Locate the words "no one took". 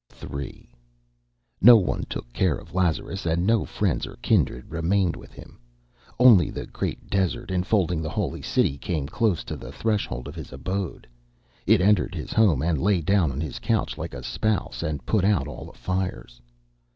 1.61-2.33